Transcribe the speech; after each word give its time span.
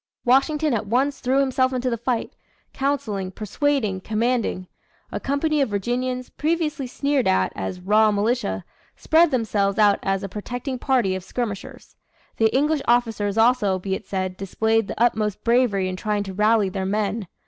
Washington 0.25 0.73
at 0.73 0.87
once 0.87 1.19
threw 1.19 1.41
himself 1.41 1.71
into 1.73 1.91
the 1.91 1.95
fight 1.95 2.33
counselling, 2.73 3.29
persuading, 3.29 4.01
commanding. 4.01 4.65
A 5.11 5.19
company 5.19 5.61
of 5.61 5.69
Virginians, 5.69 6.31
previously 6.31 6.87
sneered 6.87 7.27
at 7.27 7.53
as 7.55 7.79
"raw 7.79 8.09
militia," 8.11 8.65
spread 8.95 9.29
themselves 9.29 9.77
out 9.77 9.99
as 10.01 10.23
a 10.23 10.27
protecting 10.27 10.79
party 10.79 11.13
of 11.13 11.23
skirmishers. 11.23 11.97
The 12.37 12.47
English 12.47 12.81
officers, 12.87 13.37
also, 13.37 13.77
be 13.77 13.93
it 13.93 14.07
said, 14.07 14.37
displayed 14.37 14.87
the 14.87 14.99
utmost 14.99 15.43
bravery 15.43 15.87
in 15.87 15.97
trying 15.97 16.23
to 16.23 16.33
rally 16.33 16.69
their 16.69 16.83
men. 16.87 17.27